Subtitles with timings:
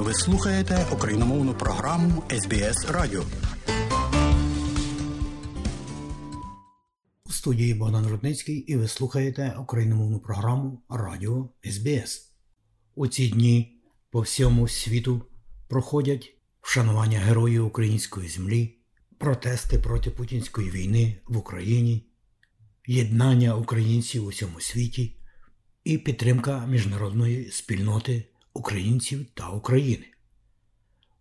[0.00, 3.24] Ви слухаєте україномовну програму СБС Радіо.
[7.26, 12.32] У студії Богдан Рудницький і ви слухаєте україномовну програму Радіо СБС.
[12.94, 15.22] У ці дні по всьому світу
[15.68, 18.78] проходять вшанування героїв української землі,
[19.18, 22.06] протести проти путінської війни в Україні,
[22.86, 25.16] єднання українців у всьому світі
[25.84, 30.06] і підтримка міжнародної спільноти українців та України.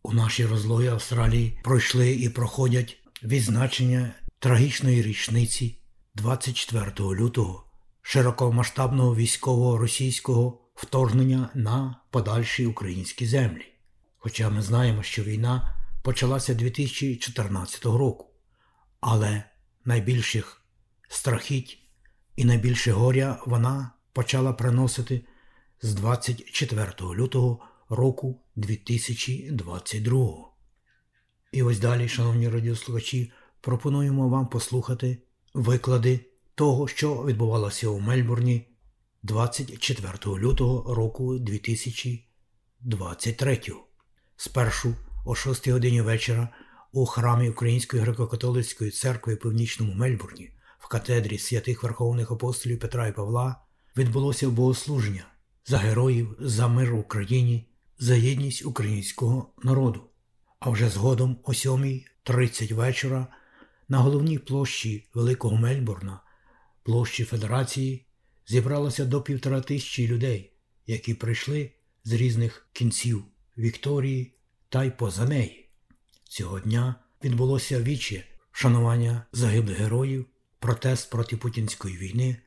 [0.03, 5.77] У нашій розлогі Австралії пройшли і проходять відзначення трагічної річниці
[6.15, 7.65] 24 лютого
[8.01, 13.65] широкомасштабного військового російського вторгнення на подальші українські землі.
[14.17, 18.27] Хоча ми знаємо, що війна почалася 2014 року,
[18.99, 19.43] але
[19.85, 20.61] найбільших
[21.07, 21.79] страхіть
[22.35, 25.25] і найбільше горя вона почала приносити
[25.81, 30.49] з 24 лютого року 2022.
[31.51, 35.17] І ось далі, шановні радіослухачі, пропонуємо вам послухати
[35.53, 36.19] виклади
[36.55, 38.67] того, що відбувалося у Мельбурні
[39.23, 43.61] 24 лютого року 2023.
[44.35, 46.49] Спершу о 6 годині вечора
[46.91, 53.15] у храмі Української греко-католицької церкви в Північному Мельбурні в катедрі святих Верховних апостолів Петра і
[53.15, 53.61] Павла
[53.97, 55.25] відбулося богослуження
[55.65, 60.01] за героїв, за мир в Україні, за єдність українського народу.
[60.59, 63.27] А вже згодом о 7.30 вечора
[63.89, 66.19] на головній площі Великого Мельбурна,
[66.83, 68.05] площі Федерації,
[68.47, 70.53] зібралося до півтора тисячі людей,
[70.87, 71.71] які прийшли
[72.03, 73.23] з різних кінців
[73.57, 74.33] Вікторії
[74.69, 75.69] та й поза неї.
[76.23, 80.25] Цього дня відбулося віче шанування загиблих героїв,
[80.59, 82.37] протест проти путінської війни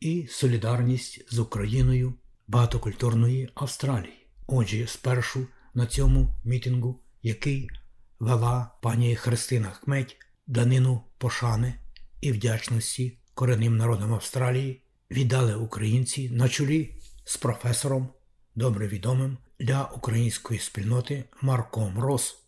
[0.00, 2.14] і солідарність з Україною
[2.48, 4.26] багатокультурної Австралії.
[4.46, 7.70] Отже, спершу на цьому мітингу, який
[8.18, 10.16] вела пані Христина Хметь,
[10.46, 11.74] данину пошани
[12.20, 16.94] і вдячності коренним народам Австралії, віддали українці на чолі
[17.24, 18.08] з професором,
[18.54, 22.38] добре відомим для української спільноти Марком Рос.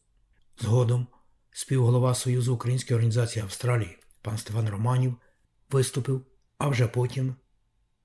[0.61, 1.06] Згодом
[1.50, 5.16] співголова Союзу Української організації Австралії пан Стефан Романів
[5.71, 6.26] виступив,
[6.59, 7.34] а вже потім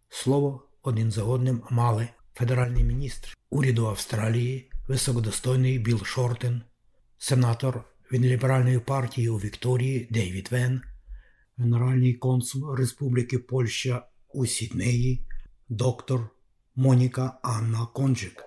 [0.09, 3.37] слово один за одним мали федеральний міністр.
[3.49, 6.61] Уряду Австралії, високодостойний Білл Шортен,
[7.17, 10.81] сенатор від ліберальної партії у Вікторії Дейвід Вен,
[11.57, 15.25] генеральний консул Республіки Польща у Сіднеї,
[15.69, 16.29] доктор
[16.75, 18.43] Моніка Анна Конджик,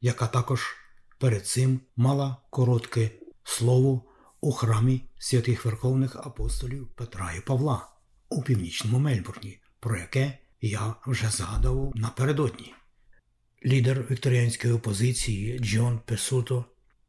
[0.00, 0.76] яка також
[1.18, 3.10] перед цим мала коротке
[3.44, 4.02] слово
[4.40, 7.88] у храмі святих Верховних апостолів Петра і Павла
[8.28, 12.74] у північному Мельбурні, про яке я вже згадував напередодні.
[13.66, 16.64] Лідер вікторіанської опозиції Джон Песуто,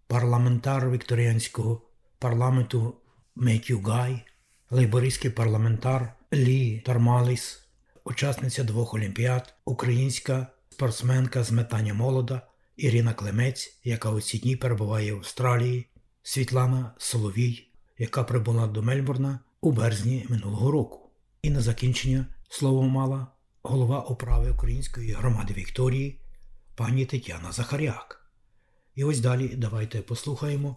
[0.07, 1.81] парламентар вікторіанського
[2.19, 2.95] парламенту
[3.35, 4.25] Меттю Гай,
[4.69, 7.59] лейбористський парламентар Лі Тармаліс,
[8.03, 12.41] учасниця двох олімпіад, українська спортсменка з метання молода
[12.77, 15.87] Ірина Клемець, яка у ці дні перебуває в Австралії,
[16.23, 17.67] Світлана Соловій,
[17.97, 21.09] яка прибула до Мельбурна у березні минулого року.
[21.41, 23.27] І на закінчення слово мала
[23.63, 26.19] голова управи Української громади Вікторії
[26.75, 28.31] пані Тетяна Захаряк.
[28.95, 30.75] І ось далі давайте послухаємо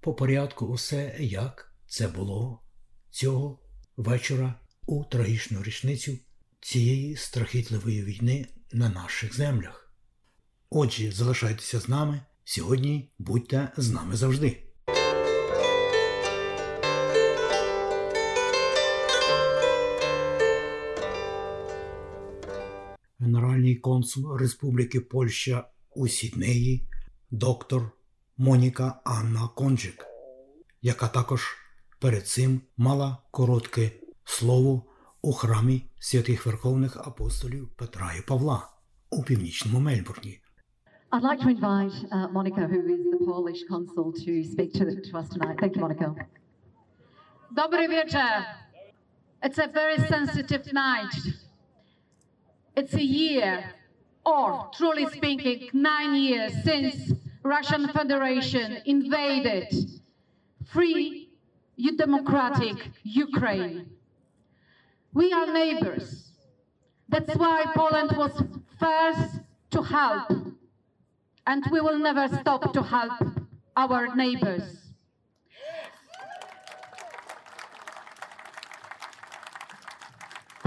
[0.00, 2.62] по порядку усе, як це було
[3.10, 3.58] цього
[3.96, 4.54] вечора
[4.86, 6.18] у трагічну річницю
[6.60, 9.92] цієї страхітливої війни на наших землях.
[10.70, 14.71] Отже, залишайтеся з нами сьогодні, будьте з нами завжди.
[23.72, 25.64] Генеральний консул Республіки Польща
[25.96, 26.88] у Сіднеї,
[27.30, 27.92] доктор
[28.36, 30.06] Моніка Анна Конджик,
[30.82, 31.56] яка також
[32.00, 33.90] перед цим мала коротке
[34.24, 34.82] слово
[35.22, 38.68] у храмі святих Верховних апостолів Петра і Павла
[39.10, 40.38] у північному Мельбурні.
[41.12, 45.12] I'd like to invite uh, Monica, who is the Polish consul, to speak to, to
[45.20, 45.56] us tonight.
[45.60, 46.06] Thank you, Monica.
[47.60, 48.40] Dobry wieczór.
[49.46, 51.14] It's a very sensitive night.
[52.74, 53.74] It's a year,
[54.24, 59.68] or truly speaking, nine years since Russian Federation invaded
[60.64, 61.22] free
[61.96, 63.90] democratic Ukraine.
[65.12, 66.30] We are neighbors.
[67.08, 68.32] That's why Poland was
[68.80, 69.40] first
[69.70, 70.30] to help,
[71.46, 73.12] and we will never stop to help
[73.76, 74.81] our neighbors.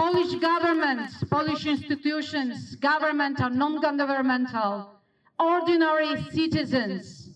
[0.06, 4.92] Polish government, Polish institutions, governmental, non-governmental,
[5.40, 7.32] ordinary citizens.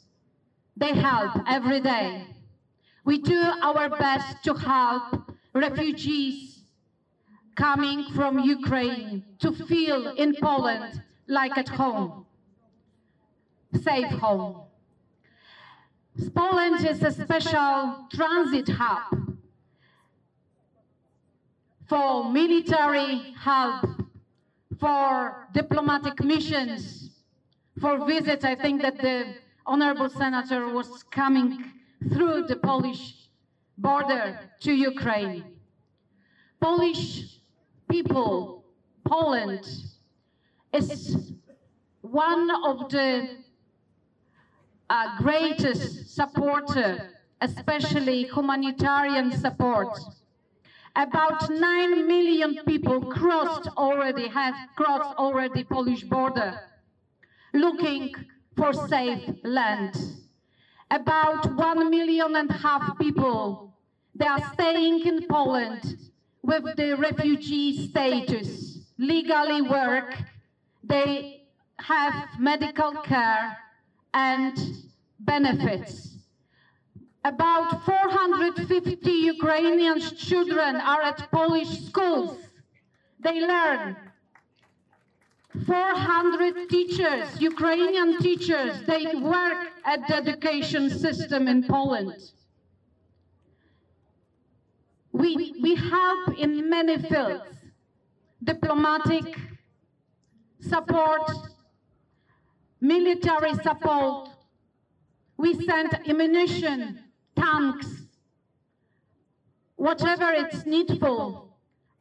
[0.77, 2.27] They help every day.
[3.05, 6.59] We do our best to help refugees
[7.55, 12.27] coming from Ukraine to feel in Poland like at home,
[13.81, 14.61] safe home.
[16.35, 19.28] Poland is a special transit hub
[21.89, 23.85] for military help,
[24.79, 27.09] for diplomatic missions,
[27.81, 28.45] for visits.
[28.45, 29.33] I think that the
[29.65, 31.71] honorable senator was coming
[32.13, 33.29] through the Polish
[33.77, 35.43] border to Ukraine.
[36.61, 37.39] Polish
[37.89, 38.63] people,
[39.03, 39.65] Poland,
[40.73, 41.33] is
[42.01, 43.29] one of the
[44.89, 47.09] uh, greatest supporter,
[47.41, 49.97] especially humanitarian support.
[50.95, 56.59] About 9 million people crossed already, have crossed already Polish border,
[57.53, 58.13] looking
[58.55, 59.95] for safe land.
[60.91, 63.77] About 1 million and a half people,
[64.15, 65.97] they are staying in Poland
[66.41, 70.15] with the refugee status, legally work,
[70.83, 71.43] they
[71.77, 73.57] have medical care
[74.13, 74.57] and
[75.19, 76.17] benefits.
[77.23, 78.95] About 450
[79.59, 82.37] Ukrainian children are at Polish schools.
[83.19, 83.97] They learn.
[85.65, 92.21] 400 teachers, Ukrainian teachers, they work at the education system in Poland.
[95.11, 97.43] We, we help in many fields
[98.43, 99.25] diplomatic
[100.61, 101.25] support,
[102.79, 104.29] military support.
[105.35, 106.99] We send ammunition,
[107.35, 107.87] tanks,
[109.79, 111.47] whatever it's needful.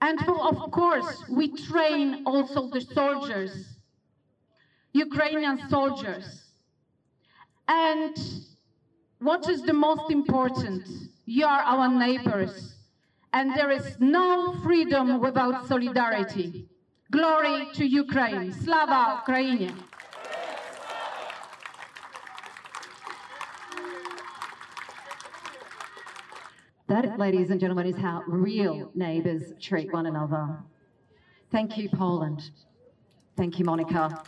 [0.01, 3.53] And for, of course, we train also the soldiers,
[4.93, 6.27] Ukrainian soldiers.
[7.69, 8.17] And
[9.19, 10.85] what is the most important?
[11.25, 12.75] You are our neighbors.
[13.33, 16.67] And there is no freedom without solidarity.
[17.11, 18.53] Glory to Ukraine.
[18.53, 19.75] Slava Ukrainie.
[27.03, 30.59] That, ladies and gentlemen, is how real neighbours treat one another.
[31.53, 32.51] Thank you, Poland.
[33.37, 34.21] Thank you, Monica.